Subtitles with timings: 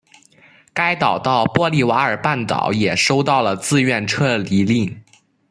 [0.73, 4.99] 该岛到波利瓦尔半岛也收到了自愿撤离令。